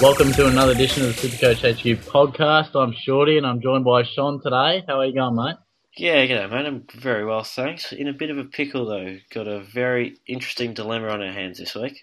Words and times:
Welcome 0.00 0.30
to 0.34 0.46
another 0.46 0.70
edition 0.70 1.04
of 1.04 1.20
the 1.20 1.28
Supercoach 1.28 1.58
HQ 1.58 2.04
podcast. 2.04 2.76
I'm 2.76 2.92
Shorty 2.92 3.36
and 3.36 3.44
I'm 3.44 3.60
joined 3.60 3.84
by 3.84 4.04
Sean 4.04 4.40
today. 4.40 4.84
How 4.86 5.00
are 5.00 5.06
you 5.06 5.12
going, 5.12 5.34
mate? 5.34 5.56
Yeah, 5.96 6.24
g'day, 6.24 6.48
mate. 6.48 6.66
I'm 6.66 6.86
very 6.94 7.24
well, 7.24 7.42
thanks. 7.42 7.92
In 7.92 8.06
a 8.06 8.12
bit 8.12 8.30
of 8.30 8.38
a 8.38 8.44
pickle, 8.44 8.86
though. 8.86 9.16
Got 9.34 9.48
a 9.48 9.58
very 9.60 10.18
interesting 10.28 10.72
dilemma 10.72 11.08
on 11.08 11.20
our 11.20 11.32
hands 11.32 11.58
this 11.58 11.74
week. 11.74 11.98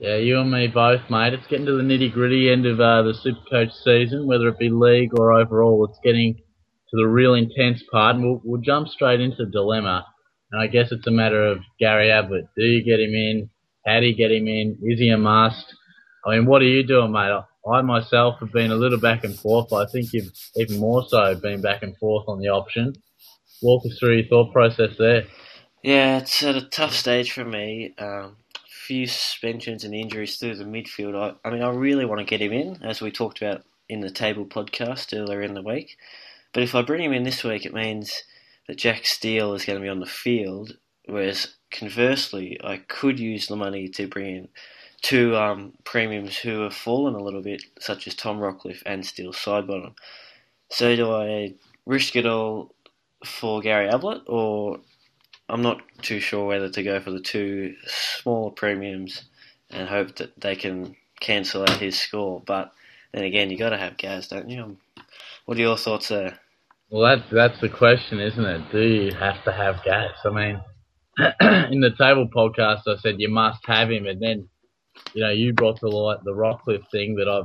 Yeah, 0.00 0.16
you 0.16 0.40
and 0.40 0.50
me 0.50 0.66
both, 0.66 1.08
mate. 1.08 1.32
It's 1.32 1.46
getting 1.46 1.66
to 1.66 1.76
the 1.76 1.84
nitty 1.84 2.12
gritty 2.12 2.50
end 2.50 2.66
of 2.66 2.80
uh, 2.80 3.02
the 3.02 3.12
Supercoach 3.12 3.70
season, 3.84 4.26
whether 4.26 4.48
it 4.48 4.58
be 4.58 4.70
league 4.70 5.16
or 5.16 5.32
overall. 5.32 5.86
It's 5.88 6.00
getting 6.02 6.34
to 6.34 6.96
the 6.96 7.06
real 7.06 7.34
intense 7.34 7.84
part, 7.92 8.16
and 8.16 8.24
we'll, 8.24 8.40
we'll 8.42 8.62
jump 8.62 8.88
straight 8.88 9.20
into 9.20 9.44
the 9.44 9.50
dilemma. 9.52 10.04
And 10.50 10.60
I 10.60 10.66
guess 10.66 10.90
it's 10.90 11.06
a 11.06 11.12
matter 11.12 11.46
of 11.46 11.60
Gary 11.78 12.10
Ablett. 12.10 12.48
Do 12.56 12.64
you 12.64 12.82
get 12.82 12.98
him 12.98 13.14
in? 13.14 13.48
How 13.86 14.00
do 14.00 14.06
you 14.06 14.16
get 14.16 14.32
him 14.32 14.48
in? 14.48 14.78
Is 14.82 14.98
he 14.98 15.10
a 15.10 15.18
must? 15.18 15.72
I 16.26 16.36
mean, 16.36 16.46
what 16.46 16.60
are 16.60 16.66
you 16.66 16.82
doing, 16.82 17.12
mate? 17.12 17.40
I 17.72 17.82
myself 17.82 18.40
have 18.40 18.52
been 18.52 18.72
a 18.72 18.76
little 18.76 18.98
back 18.98 19.22
and 19.22 19.38
forth, 19.38 19.68
but 19.70 19.86
I 19.86 19.90
think 19.90 20.12
you've 20.12 20.32
even 20.56 20.78
more 20.78 21.04
so 21.08 21.34
been 21.36 21.60
back 21.60 21.82
and 21.82 21.96
forth 21.96 22.28
on 22.28 22.40
the 22.40 22.48
option. 22.48 22.94
Walk 23.62 23.86
us 23.86 23.98
through 23.98 24.16
your 24.16 24.26
thought 24.26 24.52
process 24.52 24.96
there. 24.98 25.24
Yeah, 25.82 26.18
it's 26.18 26.42
at 26.42 26.56
a 26.56 26.62
tough 26.62 26.94
stage 26.94 27.30
for 27.30 27.44
me. 27.44 27.94
Um, 27.98 28.36
few 28.68 29.06
suspensions 29.06 29.84
and 29.84 29.94
injuries 29.94 30.36
through 30.36 30.56
the 30.56 30.64
midfield. 30.64 31.16
I, 31.16 31.48
I 31.48 31.52
mean, 31.52 31.62
I 31.62 31.70
really 31.70 32.04
want 32.04 32.20
to 32.20 32.24
get 32.24 32.42
him 32.42 32.52
in, 32.52 32.82
as 32.82 33.00
we 33.00 33.10
talked 33.10 33.40
about 33.40 33.62
in 33.88 34.00
the 34.00 34.10
table 34.10 34.46
podcast 34.46 35.16
earlier 35.16 35.42
in 35.42 35.54
the 35.54 35.62
week. 35.62 35.96
But 36.52 36.64
if 36.64 36.74
I 36.74 36.82
bring 36.82 37.02
him 37.02 37.12
in 37.12 37.22
this 37.22 37.44
week, 37.44 37.64
it 37.64 37.74
means 37.74 38.22
that 38.66 38.78
Jack 38.78 39.06
Steele 39.06 39.54
is 39.54 39.64
going 39.64 39.78
to 39.78 39.82
be 39.82 39.88
on 39.88 40.00
the 40.00 40.06
field, 40.06 40.76
whereas 41.06 41.54
conversely, 41.70 42.58
I 42.62 42.78
could 42.78 43.20
use 43.20 43.46
the 43.46 43.56
money 43.56 43.88
to 43.90 44.08
bring 44.08 44.36
in 44.36 44.48
two 45.02 45.36
um, 45.36 45.72
premiums 45.84 46.36
who 46.36 46.62
have 46.62 46.74
fallen 46.74 47.14
a 47.14 47.22
little 47.22 47.42
bit, 47.42 47.62
such 47.78 48.06
as 48.06 48.14
Tom 48.14 48.38
Rockliff 48.38 48.82
and 48.86 49.04
Steele 49.04 49.32
Sidebottom. 49.32 49.94
So 50.70 50.96
do 50.96 51.10
I 51.12 51.54
risk 51.84 52.16
it 52.16 52.26
all 52.26 52.74
for 53.24 53.60
Gary 53.60 53.88
Ablett, 53.88 54.22
or 54.26 54.80
I'm 55.48 55.62
not 55.62 55.80
too 56.02 56.20
sure 56.20 56.46
whether 56.46 56.68
to 56.70 56.82
go 56.82 57.00
for 57.00 57.10
the 57.10 57.20
two 57.20 57.74
smaller 57.86 58.50
premiums 58.50 59.24
and 59.70 59.88
hope 59.88 60.16
that 60.16 60.40
they 60.40 60.56
can 60.56 60.96
cancel 61.20 61.62
out 61.62 61.80
his 61.80 61.98
score. 61.98 62.42
But 62.44 62.72
then 63.12 63.24
again, 63.24 63.50
you 63.50 63.58
got 63.58 63.70
to 63.70 63.78
have 63.78 63.96
Gaz, 63.96 64.28
don't 64.28 64.50
you? 64.50 64.76
What 65.44 65.56
are 65.56 65.60
your 65.60 65.76
thoughts 65.76 66.08
there? 66.08 66.38
Well, 66.90 67.02
that's 67.02 67.30
that's 67.30 67.60
the 67.60 67.68
question, 67.68 68.20
isn't 68.20 68.44
it? 68.44 68.72
Do 68.72 68.80
you 68.80 69.12
have 69.14 69.42
to 69.44 69.52
have 69.52 69.82
Gaz? 69.84 70.12
I 70.24 70.30
mean, 70.30 70.60
in 71.72 71.80
the 71.80 71.94
table 71.98 72.28
podcast, 72.28 72.82
I 72.86 72.96
said 72.96 73.16
you 73.18 73.28
must 73.28 73.64
have 73.66 73.90
him, 73.90 74.06
and 74.06 74.20
then 74.20 74.48
you 75.14 75.22
know 75.22 75.30
you 75.30 75.52
brought 75.52 75.78
to 75.80 75.88
light 75.88 76.24
the 76.24 76.32
Rockliff 76.32 76.88
thing 76.90 77.16
that 77.16 77.28
I 77.28 77.42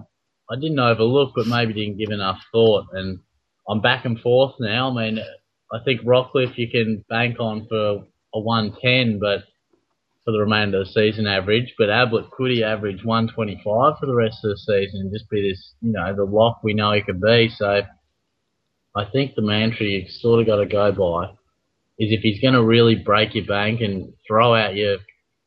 I 0.54 0.58
didn't 0.60 0.80
overlook, 0.80 1.34
but 1.36 1.48
maybe 1.48 1.74
didn't 1.74 1.98
give 1.98 2.12
enough 2.12 2.42
thought, 2.52 2.88
and 2.94 3.20
I'm 3.70 3.82
back 3.82 4.06
and 4.06 4.20
forth 4.20 4.56
now. 4.60 4.90
I 4.90 4.94
mean, 4.94 5.20
I 5.72 5.80
think 5.86 6.02
Rockliff 6.02 6.58
you 6.58 6.70
can 6.70 7.06
bank 7.10 7.40
on 7.40 7.68
for 7.68 8.04
a 8.34 8.40
110, 8.40 9.20
but 9.20 9.44
for 10.24 10.32
the 10.32 10.40
remainder 10.40 10.82
of 10.82 10.88
the 10.88 10.94
season 10.94 11.28
average. 11.28 11.74
But 11.78 11.90
Ablett 11.90 12.30
could 12.32 12.52
he 12.52 12.64
average 12.64 13.04
125 13.04 13.64
for 14.00 14.06
the 14.06 14.16
rest 14.16 14.44
of 14.44 14.52
the 14.52 14.58
season 14.58 15.02
and 15.02 15.12
just 15.12 15.30
be 15.30 15.50
this, 15.50 15.74
you 15.82 15.92
know, 15.92 16.14
the 16.16 16.24
lock 16.24 16.64
we 16.64 16.74
know 16.74 16.92
he 16.92 17.02
could 17.02 17.22
be. 17.22 17.50
So 17.56 17.82
I 18.96 19.06
think 19.06 19.36
the 19.36 19.42
mantra 19.42 19.86
you 19.86 20.08
sort 20.10 20.42
of 20.42 20.48
got 20.48 20.58
to 20.58 20.66
go 20.66 20.92
by 20.92 21.32
is 22.00 22.12
if 22.12 22.22
he's 22.22 22.42
going 22.42 22.54
to 22.54 22.64
really 22.64 22.96
break 22.96 23.36
your 23.36 23.46
bank 23.46 23.82
and 23.82 24.14
throw 24.28 24.56
out 24.56 24.76
your 24.76 24.98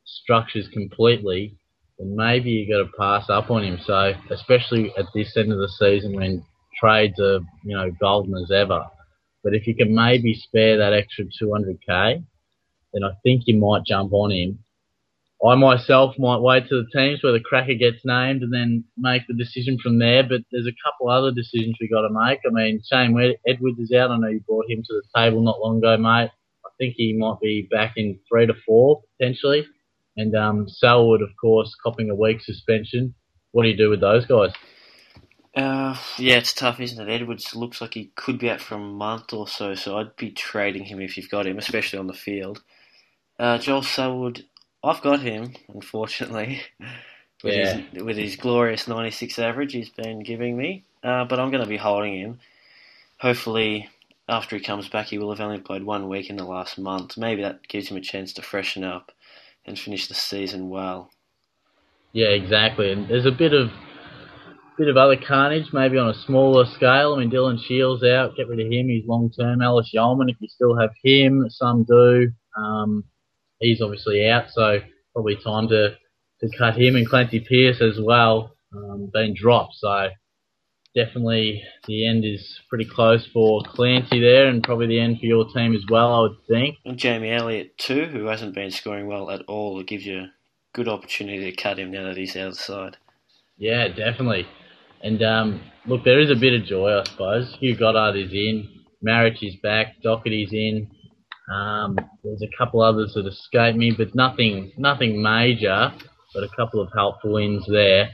structures 0.04 0.68
completely, 0.72 1.56
then 1.98 2.14
maybe 2.16 2.50
you 2.50 2.72
got 2.72 2.84
to 2.84 2.96
pass 2.98 3.30
up 3.30 3.50
on 3.50 3.64
him. 3.64 3.78
So 3.84 4.12
especially 4.30 4.92
at 4.98 5.06
this 5.14 5.36
end 5.36 5.52
of 5.52 5.58
the 5.58 5.68
season 5.68 6.14
when 6.14 6.44
trades 6.80 7.18
are 7.20 7.40
you 7.64 7.76
know 7.76 7.90
golden 8.00 8.34
as 8.36 8.50
ever. 8.50 8.84
But 9.42 9.54
if 9.54 9.66
you 9.66 9.76
can 9.76 9.94
maybe 9.94 10.34
spare 10.34 10.78
that 10.78 10.94
extra 10.94 11.26
200k, 11.26 12.24
then 12.92 13.04
I 13.04 13.10
think 13.22 13.42
you 13.46 13.58
might 13.58 13.84
jump 13.84 14.12
on 14.12 14.30
him. 14.30 14.58
I 15.46 15.56
myself 15.56 16.14
might 16.18 16.38
wait 16.38 16.68
to 16.68 16.82
the 16.82 16.98
teams 16.98 17.22
where 17.22 17.34
the 17.34 17.40
cracker 17.40 17.74
gets 17.74 17.98
named 18.04 18.42
and 18.42 18.52
then 18.52 18.84
make 18.96 19.26
the 19.28 19.34
decision 19.34 19.78
from 19.82 19.98
there. 19.98 20.22
But 20.22 20.40
there's 20.50 20.66
a 20.66 20.82
couple 20.82 21.10
other 21.10 21.32
decisions 21.32 21.76
we 21.78 21.88
got 21.88 22.02
to 22.02 22.08
make. 22.08 22.40
I 22.46 22.50
mean, 22.50 22.80
Shane 22.90 23.36
Edwards 23.46 23.78
is 23.78 23.92
out. 23.92 24.10
I 24.10 24.16
know 24.16 24.28
you 24.28 24.40
brought 24.40 24.70
him 24.70 24.82
to 24.82 24.94
the 24.94 25.20
table 25.20 25.42
not 25.42 25.60
long 25.60 25.78
ago, 25.78 25.98
mate. 25.98 26.30
I 26.64 26.70
think 26.78 26.94
he 26.96 27.12
might 27.12 27.40
be 27.42 27.68
back 27.70 27.92
in 27.96 28.18
three 28.26 28.46
to 28.46 28.54
four 28.66 29.02
potentially. 29.18 29.66
And 30.16 30.34
um, 30.36 30.68
Selwood, 30.68 31.22
of 31.22 31.30
course, 31.40 31.74
copping 31.82 32.10
a 32.10 32.14
week 32.14 32.40
suspension. 32.40 33.14
What 33.52 33.64
do 33.64 33.68
you 33.68 33.76
do 33.76 33.90
with 33.90 34.00
those 34.00 34.26
guys? 34.26 34.52
Uh, 35.54 35.96
yeah, 36.18 36.36
it's 36.36 36.52
tough, 36.52 36.80
isn't 36.80 37.08
it? 37.08 37.12
Edwards 37.12 37.54
looks 37.54 37.80
like 37.80 37.94
he 37.94 38.10
could 38.16 38.38
be 38.38 38.50
out 38.50 38.60
for 38.60 38.74
a 38.74 38.78
month 38.78 39.32
or 39.32 39.46
so, 39.46 39.74
so 39.74 39.98
I'd 39.98 40.16
be 40.16 40.32
trading 40.32 40.84
him 40.84 41.00
if 41.00 41.16
you've 41.16 41.30
got 41.30 41.46
him, 41.46 41.58
especially 41.58 41.98
on 42.00 42.08
the 42.08 42.12
field. 42.12 42.62
Uh, 43.38 43.58
Joel 43.58 43.82
Selwood, 43.82 44.44
I've 44.82 45.00
got 45.00 45.20
him, 45.20 45.54
unfortunately, 45.72 46.62
with, 47.44 47.54
yeah. 47.54 47.76
his, 47.76 48.02
with 48.02 48.16
his 48.16 48.36
glorious 48.36 48.88
96 48.88 49.38
average 49.38 49.72
he's 49.72 49.90
been 49.90 50.24
giving 50.24 50.56
me, 50.56 50.84
uh, 51.04 51.24
but 51.24 51.38
I'm 51.38 51.50
going 51.50 51.62
to 51.62 51.68
be 51.68 51.76
holding 51.76 52.18
him. 52.18 52.40
Hopefully, 53.18 53.88
after 54.28 54.56
he 54.56 54.62
comes 54.62 54.88
back, 54.88 55.06
he 55.06 55.18
will 55.18 55.30
have 55.30 55.40
only 55.40 55.60
played 55.60 55.84
one 55.84 56.08
week 56.08 56.30
in 56.30 56.36
the 56.36 56.44
last 56.44 56.78
month. 56.78 57.16
Maybe 57.16 57.42
that 57.42 57.68
gives 57.68 57.88
him 57.88 57.96
a 57.96 58.00
chance 58.00 58.32
to 58.34 58.42
freshen 58.42 58.82
up 58.82 59.12
and 59.66 59.78
finish 59.78 60.08
the 60.08 60.14
season 60.14 60.68
well. 60.68 61.10
Yeah, 62.12 62.28
exactly. 62.28 62.92
And 62.92 63.08
there's 63.08 63.26
a 63.26 63.32
bit 63.32 63.52
of 63.52 63.70
bit 64.76 64.88
of 64.88 64.96
other 64.96 65.16
carnage, 65.16 65.72
maybe 65.72 65.98
on 65.98 66.10
a 66.10 66.14
smaller 66.14 66.66
scale. 66.66 67.14
I 67.14 67.20
mean, 67.20 67.30
Dylan 67.30 67.62
Shiel's 67.62 68.02
out, 68.02 68.36
get 68.36 68.48
rid 68.48 68.60
of 68.60 68.70
him. 68.70 68.88
He's 68.88 69.06
long 69.06 69.30
term. 69.30 69.62
Alice 69.62 69.90
Yeoman, 69.92 70.28
if 70.28 70.36
you 70.40 70.48
still 70.48 70.76
have 70.76 70.90
him, 71.02 71.46
some 71.48 71.84
do. 71.84 72.32
Um, 72.56 73.04
he's 73.60 73.80
obviously 73.80 74.28
out, 74.28 74.50
so 74.50 74.80
probably 75.12 75.36
time 75.36 75.68
to, 75.68 75.96
to 76.40 76.58
cut 76.58 76.76
him 76.76 76.96
and 76.96 77.08
Clancy 77.08 77.40
Pearce 77.40 77.80
as 77.80 78.00
well, 78.00 78.56
um, 78.74 79.10
been 79.12 79.34
dropped. 79.34 79.74
So 79.76 80.08
definitely 80.94 81.62
the 81.86 82.06
end 82.06 82.24
is 82.24 82.60
pretty 82.68 82.84
close 82.84 83.26
for 83.26 83.62
Clancy 83.62 84.20
there, 84.20 84.46
and 84.46 84.62
probably 84.62 84.86
the 84.86 85.00
end 85.00 85.18
for 85.18 85.26
your 85.26 85.46
team 85.52 85.74
as 85.74 85.84
well, 85.90 86.14
I 86.14 86.20
would 86.20 86.36
think. 86.48 86.76
And 86.84 86.98
Jamie 86.98 87.32
Elliott 87.32 87.76
too, 87.78 88.06
who 88.06 88.26
hasn't 88.26 88.54
been 88.54 88.70
scoring 88.70 89.06
well 89.06 89.30
at 89.30 89.42
all. 89.42 89.80
It 89.80 89.86
gives 89.86 90.06
you 90.06 90.18
a 90.20 90.32
good 90.74 90.88
opportunity 90.88 91.50
to 91.50 91.56
cut 91.56 91.78
him 91.78 91.90
now 91.90 92.04
that 92.04 92.16
he's 92.16 92.36
outside. 92.36 92.96
Yeah, 93.56 93.88
definitely. 93.88 94.46
And 95.02 95.22
um, 95.22 95.60
look, 95.86 96.04
there 96.04 96.20
is 96.20 96.30
a 96.30 96.36
bit 96.36 96.58
of 96.60 96.66
joy, 96.66 96.98
I 96.98 97.04
suppose. 97.04 97.54
Hugh 97.60 97.76
Goddard 97.76 98.16
is 98.16 98.32
in, 98.32 98.68
Marich 99.06 99.42
is 99.42 99.56
back, 99.62 100.00
Doherty's 100.02 100.52
in. 100.52 100.90
Um, 101.52 101.98
there's 102.22 102.42
a 102.42 102.56
couple 102.56 102.80
others 102.80 103.12
that 103.14 103.26
escape 103.26 103.76
me, 103.76 103.90
but 103.90 104.14
nothing, 104.14 104.72
nothing 104.78 105.22
major. 105.22 105.92
But 106.32 106.42
a 106.42 106.48
couple 106.56 106.80
of 106.80 106.88
helpful 106.96 107.34
wins 107.34 107.64
there. 107.68 108.10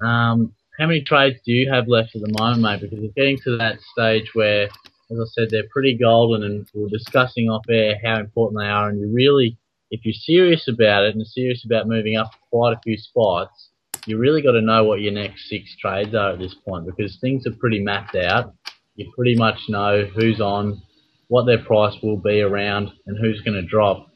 Um, 0.00 0.54
how 0.78 0.86
many 0.86 1.02
trades 1.02 1.38
do 1.44 1.52
you 1.52 1.70
have 1.70 1.88
left 1.88 2.14
at 2.14 2.22
the 2.22 2.34
moment, 2.38 2.62
mate? 2.62 2.80
Because 2.80 3.04
it's 3.04 3.14
getting 3.14 3.38
to 3.44 3.56
that 3.56 3.80
stage 3.92 4.30
where, 4.34 4.68
as 5.10 5.18
I 5.18 5.24
said, 5.32 5.48
they're 5.50 5.68
pretty 5.70 5.94
golden, 5.98 6.44
and 6.44 6.66
we 6.72 6.84
are 6.84 6.88
discussing 6.88 7.48
off 7.50 7.64
air 7.68 7.96
how 8.04 8.20
important 8.20 8.60
they 8.60 8.68
are. 8.68 8.88
And 8.88 9.00
you 9.00 9.12
really, 9.12 9.58
if 9.90 10.04
you're 10.04 10.12
serious 10.12 10.68
about 10.68 11.04
it 11.04 11.16
and 11.16 11.26
serious 11.26 11.64
about 11.64 11.88
moving 11.88 12.16
up 12.16 12.30
quite 12.50 12.74
a 12.74 12.80
few 12.84 12.96
spots, 12.96 13.70
you 14.06 14.18
really 14.18 14.40
got 14.40 14.52
to 14.52 14.62
know 14.62 14.84
what 14.84 15.00
your 15.00 15.12
next 15.12 15.48
six 15.48 15.76
trades 15.76 16.14
are 16.14 16.30
at 16.32 16.38
this 16.38 16.54
point 16.54 16.86
because 16.86 17.18
things 17.20 17.46
are 17.46 17.52
pretty 17.52 17.80
mapped 17.80 18.14
out. 18.14 18.54
You 18.94 19.12
pretty 19.14 19.34
much 19.34 19.58
know 19.68 20.04
who's 20.14 20.40
on, 20.40 20.80
what 21.26 21.44
their 21.44 21.62
price 21.62 21.94
will 22.02 22.16
be 22.16 22.40
around, 22.40 22.90
and 23.06 23.18
who's 23.18 23.40
going 23.42 23.60
to 23.60 23.68
drop. 23.68 24.06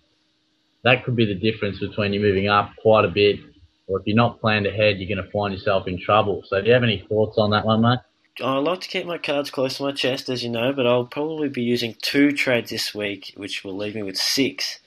That 0.85 1.05
could 1.05 1.17
be 1.17 1.27
the 1.27 1.35
difference 1.35 1.81
between 1.81 2.13
you 2.13 2.21
moving 2.21 2.49
up 2.49 2.71
quite 2.81 3.05
a 3.05 3.09
bit, 3.09 3.41
or 3.87 4.01
if 4.01 4.07
you're 4.07 4.17
not 4.17 4.41
planned 4.41 4.67
ahead, 4.67 4.99
you're 4.99 5.15
going 5.15 5.25
to 5.25 5.31
find 5.33 5.53
yourself 5.53 5.87
in 5.89 6.01
trouble. 6.01 6.43
So, 6.47 6.61
do 6.61 6.69
you 6.69 6.73
have 6.75 6.83
any 6.83 7.05
thoughts 7.09 7.39
on 7.39 7.51
that 7.51 7.67
one, 7.67 7.83
mate? 7.83 7.99
I 8.43 8.57
like 8.59 8.81
to 8.81 8.89
keep 8.89 9.07
my 9.07 9.19
cards 9.19 9.51
close 9.51 9.77
to 9.77 9.83
my 9.83 9.93
chest, 9.93 10.29
as 10.29 10.43
you 10.43 10.49
know, 10.49 10.73
but 10.73 10.87
I'll 10.87 11.05
probably 11.05 11.49
be 11.49 11.63
using 11.63 11.97
two 12.01 12.33
trades 12.33 12.71
this 12.71 12.95
week, 12.95 13.33
which 13.37 13.63
will 13.63 13.77
leave 13.77 13.95
me 13.95 14.03
with 14.03 14.17
six. 14.17 14.79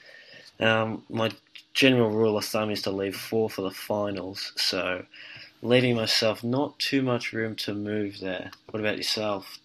Um, 0.59 1.03
my 1.09 1.31
general 1.73 2.09
rule 2.09 2.37
of 2.37 2.45
thumb 2.45 2.71
is 2.71 2.81
to 2.83 2.91
leave 2.91 3.15
four 3.15 3.49
for 3.49 3.61
the 3.61 3.71
finals, 3.71 4.53
so 4.55 5.05
leaving 5.61 5.95
myself 5.95 6.43
not 6.43 6.79
too 6.79 7.01
much 7.01 7.33
room 7.33 7.55
to 7.57 7.73
move 7.73 8.19
there. 8.19 8.51
What 8.71 8.79
about 8.79 8.97
yourself? 8.97 9.59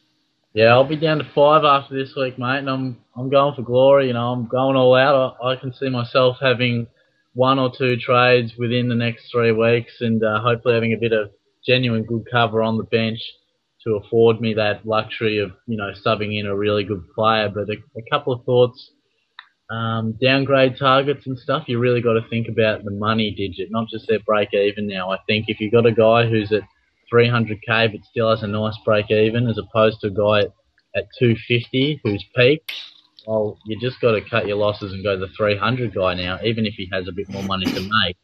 Yeah, 0.52 0.66
I'll 0.66 0.84
be 0.84 0.96
down 0.96 1.18
to 1.18 1.24
five 1.32 1.64
after 1.64 1.94
this 1.96 2.14
week, 2.16 2.38
mate, 2.38 2.58
and 2.58 2.68
I'm 2.68 2.98
I'm 3.16 3.30
going 3.30 3.54
for 3.54 3.62
glory. 3.62 4.08
You 4.08 4.14
know, 4.14 4.32
I'm 4.32 4.46
going 4.46 4.76
all 4.76 4.96
out. 4.96 5.36
I, 5.42 5.52
I 5.52 5.56
can 5.56 5.72
see 5.72 5.88
myself 5.88 6.38
having 6.40 6.88
one 7.34 7.58
or 7.58 7.70
two 7.76 7.96
trades 7.96 8.54
within 8.58 8.88
the 8.88 8.94
next 8.94 9.30
three 9.30 9.52
weeks, 9.52 9.92
and 10.00 10.22
uh, 10.22 10.40
hopefully 10.40 10.74
having 10.74 10.92
a 10.92 11.00
bit 11.00 11.12
of 11.12 11.30
genuine 11.66 12.04
good 12.04 12.24
cover 12.30 12.62
on 12.62 12.76
the 12.76 12.84
bench 12.84 13.20
to 13.84 13.96
afford 13.96 14.40
me 14.40 14.54
that 14.54 14.86
luxury 14.86 15.38
of 15.38 15.52
you 15.66 15.76
know 15.76 15.92
subbing 16.04 16.38
in 16.38 16.46
a 16.46 16.56
really 16.56 16.84
good 16.84 17.04
player. 17.14 17.48
But 17.48 17.68
a, 17.68 17.76
a 17.96 18.10
couple 18.10 18.32
of 18.32 18.44
thoughts 18.44 18.90
um, 19.70 20.18
downgrade 20.20 20.76
targets 20.78 21.26
and 21.26 21.38
stuff, 21.38 21.64
you 21.68 21.78
really 21.78 22.02
got 22.02 22.14
to 22.14 22.28
think 22.28 22.48
about 22.48 22.84
the 22.84 22.90
money 22.90 23.30
digit, 23.30 23.70
not 23.70 23.88
just 23.88 24.08
their 24.08 24.18
break 24.26 24.52
even 24.52 24.88
now. 24.88 25.10
I 25.10 25.18
think 25.28 25.44
if 25.48 25.60
you've 25.60 25.72
got 25.72 25.86
a 25.86 25.92
guy 25.92 26.28
who's 26.28 26.52
at 26.52 26.62
300k 27.12 27.92
but 27.92 28.04
still 28.10 28.30
has 28.30 28.42
a 28.42 28.48
nice 28.48 28.76
break 28.84 29.10
even, 29.10 29.48
as 29.48 29.58
opposed 29.58 30.00
to 30.00 30.08
a 30.08 30.10
guy 30.10 30.48
at 30.96 31.06
250 31.20 32.00
who's 32.02 32.24
peaked, 32.34 32.72
well, 33.26 33.58
you 33.66 33.78
just 33.80 34.00
got 34.00 34.12
to 34.12 34.20
cut 34.28 34.46
your 34.46 34.56
losses 34.56 34.92
and 34.92 35.04
go 35.04 35.18
the 35.18 35.28
300 35.36 35.94
guy 35.94 36.14
now, 36.14 36.38
even 36.44 36.66
if 36.66 36.74
he 36.74 36.88
has 36.92 37.08
a 37.08 37.12
bit 37.12 37.28
more 37.28 37.42
money 37.42 37.66
to 37.66 37.80
make, 37.80 38.16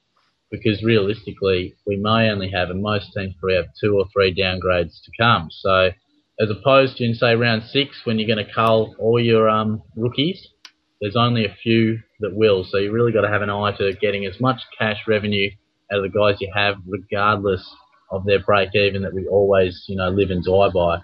because 0.50 0.82
realistically, 0.82 1.74
we 1.86 1.96
may 1.96 2.30
only 2.30 2.50
have, 2.50 2.70
and 2.70 2.82
most 2.82 3.12
teams 3.14 3.34
probably 3.40 3.56
have 3.56 3.66
two 3.80 3.96
or 3.96 4.06
three 4.12 4.34
downgrades 4.34 5.02
to 5.04 5.10
come. 5.18 5.48
So, 5.50 5.90
as 6.38 6.50
opposed 6.50 6.96
to 6.98 7.04
in 7.04 7.14
say 7.14 7.34
round 7.34 7.62
six 7.64 8.00
when 8.04 8.18
you're 8.18 8.34
going 8.34 8.44
to 8.44 8.52
cull 8.52 8.94
all 8.98 9.18
your 9.18 9.48
um, 9.48 9.82
rookies 9.96 10.46
there's 11.00 11.16
only 11.16 11.44
a 11.44 11.54
few 11.62 11.98
that 12.20 12.34
will. 12.34 12.64
So 12.64 12.78
you 12.78 12.92
really 12.92 13.12
got 13.12 13.22
to 13.22 13.28
have 13.28 13.42
an 13.42 13.50
eye 13.50 13.72
to 13.78 13.92
getting 14.00 14.24
as 14.26 14.40
much 14.40 14.60
cash 14.78 14.98
revenue 15.06 15.50
out 15.92 15.98
of 15.98 16.10
the 16.10 16.18
guys 16.18 16.40
you 16.40 16.50
have, 16.54 16.76
regardless 16.86 17.68
of 18.10 18.24
their 18.24 18.40
break 18.40 18.74
even 18.74 19.02
that 19.02 19.12
we 19.14 19.26
always, 19.26 19.84
you 19.88 19.96
know, 19.96 20.08
live 20.08 20.30
and 20.30 20.44
die 20.44 20.70
by. 20.72 20.98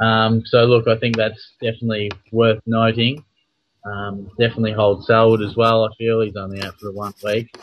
Um, 0.00 0.42
so 0.46 0.64
look, 0.64 0.86
I 0.88 0.96
think 0.98 1.16
that's 1.16 1.52
definitely 1.60 2.10
worth 2.32 2.60
noting. 2.66 3.24
Um, 3.84 4.30
definitely 4.38 4.72
hold 4.72 5.04
Selwood 5.04 5.42
as 5.42 5.56
well. 5.56 5.84
I 5.84 5.88
feel 5.96 6.20
he's 6.20 6.36
only 6.36 6.62
out 6.62 6.78
for 6.78 6.86
the 6.86 6.92
one 6.92 7.14
week. 7.24 7.54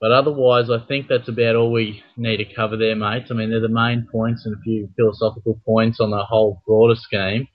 But 0.00 0.12
otherwise, 0.12 0.70
I 0.70 0.78
think 0.86 1.08
that's 1.08 1.28
about 1.28 1.56
all 1.56 1.72
we 1.72 2.02
need 2.16 2.36
to 2.36 2.44
cover 2.44 2.76
there, 2.76 2.94
mates. 2.94 3.30
I 3.30 3.34
mean, 3.34 3.50
they're 3.50 3.60
the 3.60 3.68
main 3.68 4.06
points 4.12 4.44
and 4.44 4.54
a 4.54 4.60
few 4.60 4.88
philosophical 4.94 5.58
points 5.64 6.00
on 6.00 6.10
the 6.10 6.22
whole 6.22 6.62
broader 6.66 6.96
scheme. 6.96 7.48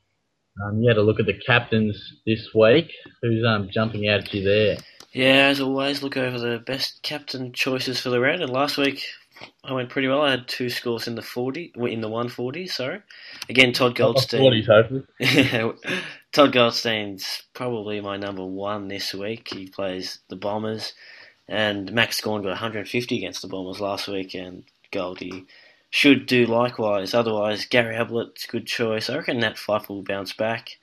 Um, 0.64 0.82
you 0.82 0.88
had 0.88 0.98
a 0.98 1.04
look 1.04 1.20
at 1.20 1.28
the 1.28 1.40
captains 1.46 1.96
this 2.26 2.50
week. 2.54 2.92
Who's 3.22 3.46
um, 3.46 3.70
jumping 3.72 4.10
out 4.10 4.22
at 4.22 4.34
you 4.34 4.44
there? 4.44 4.78
Yeah, 5.14 5.48
as 5.48 5.62
always, 5.62 6.02
look 6.02 6.18
over 6.18 6.40
the 6.40 6.60
best 6.60 7.04
captain 7.04 7.54
choices 7.54 8.00
for 8.00 8.10
the 8.10 8.20
round. 8.20 8.42
And 8.42 8.52
last 8.52 8.78
week, 8.78 9.04
I 9.64 9.74
went 9.74 9.90
pretty 9.90 10.08
well. 10.08 10.22
I 10.22 10.32
had 10.32 10.48
two 10.48 10.70
scores 10.70 11.08
in 11.08 11.16
the 11.16 11.22
forty, 11.22 11.72
in 11.76 12.02
the 12.02 12.10
one 12.10 12.30
forty. 12.30 12.68
Sorry, 12.68 13.02
again, 13.50 13.74
Todd 13.74 13.96
Goldstein. 13.96 14.42
Forties, 14.42 14.68
hopefully. 14.68 15.04
Todd 16.32 16.52
Goldstein's 16.52 17.44
probably 17.54 18.02
my 18.02 18.18
number 18.18 18.46
one 18.46 18.88
this 18.88 19.14
week. 19.14 19.50
He 19.54 19.68
plays 19.68 20.20
the 20.30 20.36
Bombers, 20.36 20.94
and 21.48 21.92
Max 21.92 22.22
Gawn 22.22 22.42
got 22.42 22.50
150 22.50 23.18
against 23.18 23.42
the 23.42 23.48
Bombers 23.48 23.80
last 23.80 24.08
week, 24.08 24.34
and 24.34 24.64
Goldie 24.92 25.46
should 25.90 26.26
do 26.26 26.46
likewise. 26.46 27.14
Otherwise, 27.14 27.66
Gary 27.66 27.96
Ablett's 27.96 28.46
good 28.46 28.66
choice. 28.66 29.10
I 29.10 29.18
reckon 29.18 29.40
Nat 29.40 29.58
Fyfe 29.58 29.90
will 29.90 30.04
bounce 30.04 30.34
back, 30.34 30.78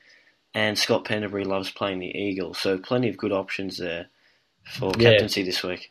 and 0.54 0.78
Scott 0.78 1.04
Pendlebury 1.04 1.44
loves 1.44 1.70
playing 1.70 1.98
the 1.98 2.16
Eagles, 2.16 2.58
so 2.58 2.78
plenty 2.78 3.08
of 3.08 3.16
good 3.16 3.32
options 3.32 3.78
there 3.78 4.06
for 4.64 4.92
yeah. 4.98 5.10
captaincy 5.10 5.42
this 5.42 5.62
week. 5.62 5.90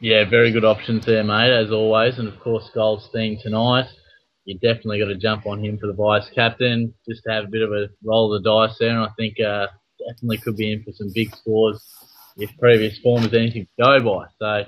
Yeah, 0.00 0.24
very 0.28 0.50
good 0.50 0.64
options 0.64 1.04
there, 1.04 1.22
mate, 1.22 1.52
as 1.52 1.70
always. 1.70 2.18
And 2.18 2.28
of 2.28 2.40
course, 2.40 2.70
Goldstein 2.74 3.38
tonight. 3.40 3.86
You 4.46 4.58
definitely 4.58 4.98
got 4.98 5.06
to 5.06 5.16
jump 5.16 5.46
on 5.46 5.62
him 5.62 5.78
for 5.78 5.86
the 5.86 5.92
vice 5.92 6.28
captain, 6.30 6.94
just 7.08 7.22
to 7.24 7.32
have 7.32 7.44
a 7.44 7.48
bit 7.48 7.62
of 7.62 7.70
a 7.72 7.88
roll 8.02 8.34
of 8.34 8.42
the 8.42 8.50
dice 8.50 8.76
there. 8.78 8.90
And 8.90 9.00
I 9.00 9.10
think 9.16 9.38
uh, 9.38 9.66
definitely 10.08 10.38
could 10.38 10.56
be 10.56 10.72
in 10.72 10.82
for 10.82 10.92
some 10.92 11.10
big 11.14 11.34
scores 11.36 11.86
if 12.36 12.50
previous 12.58 12.98
form 12.98 13.24
is 13.24 13.34
anything 13.34 13.66
to 13.66 13.82
go 13.82 14.00
by. 14.00 14.26
So 14.38 14.64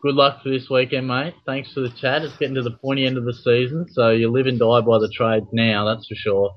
good 0.00 0.14
luck 0.14 0.42
for 0.42 0.48
this 0.48 0.70
weekend, 0.70 1.08
mate. 1.08 1.34
Thanks 1.46 1.72
for 1.72 1.80
the 1.80 1.90
chat. 1.90 2.22
It's 2.22 2.36
getting 2.38 2.54
to 2.54 2.62
the 2.62 2.70
pointy 2.70 3.06
end 3.06 3.18
of 3.18 3.24
the 3.24 3.34
season, 3.34 3.86
so 3.90 4.10
you 4.10 4.30
live 4.30 4.46
and 4.46 4.58
die 4.58 4.80
by 4.80 4.98
the 4.98 5.12
trade 5.14 5.44
now, 5.52 5.84
that's 5.84 6.06
for 6.06 6.14
sure. 6.14 6.54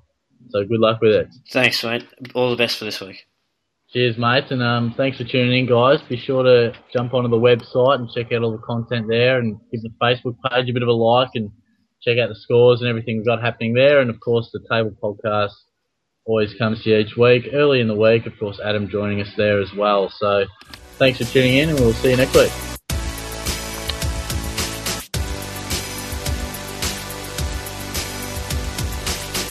So 0.49 0.63
good 0.63 0.79
luck 0.79 1.01
with 1.01 1.11
it. 1.11 1.27
Thanks, 1.51 1.83
mate. 1.83 2.07
All 2.33 2.49
the 2.51 2.55
best 2.55 2.77
for 2.77 2.85
this 2.85 3.01
week. 3.01 3.25
Cheers, 3.93 4.17
mate, 4.17 4.51
and 4.51 4.61
um, 4.61 4.93
thanks 4.97 5.17
for 5.17 5.23
tuning 5.23 5.59
in, 5.59 5.65
guys. 5.65 5.99
Be 6.09 6.17
sure 6.17 6.43
to 6.43 6.73
jump 6.91 7.13
onto 7.13 7.29
the 7.29 7.37
website 7.37 7.95
and 7.95 8.09
check 8.11 8.33
out 8.33 8.43
all 8.43 8.51
the 8.51 8.57
content 8.57 9.07
there, 9.07 9.39
and 9.39 9.57
give 9.71 9.81
the 9.81 9.91
Facebook 10.01 10.35
page 10.49 10.69
a 10.69 10.73
bit 10.73 10.83
of 10.83 10.89
a 10.89 10.91
like, 10.91 11.29
and 11.35 11.49
check 12.01 12.17
out 12.17 12.27
the 12.27 12.35
scores 12.35 12.81
and 12.81 12.89
everything 12.89 13.15
we've 13.15 13.25
got 13.25 13.41
happening 13.41 13.73
there. 13.73 14.01
And 14.01 14.09
of 14.09 14.19
course, 14.19 14.49
the 14.51 14.59
Table 14.69 14.91
Podcast 15.01 15.53
always 16.25 16.53
comes 16.55 16.83
to 16.83 16.89
you 16.89 16.97
each 16.97 17.15
week. 17.15 17.47
Early 17.53 17.79
in 17.79 17.87
the 17.87 17.95
week, 17.95 18.25
of 18.25 18.37
course, 18.37 18.59
Adam 18.61 18.89
joining 18.89 19.21
us 19.21 19.31
there 19.37 19.61
as 19.61 19.71
well. 19.73 20.09
So 20.09 20.45
thanks 20.99 21.19
for 21.19 21.23
tuning 21.23 21.55
in, 21.55 21.69
and 21.69 21.79
we'll 21.79 21.93
see 21.93 22.11
you 22.11 22.17
next 22.17 22.35
week. 22.35 22.76